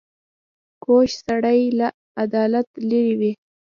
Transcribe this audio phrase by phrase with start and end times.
[0.83, 1.87] کوږ سړی له
[2.23, 3.31] عدالت لیرې وي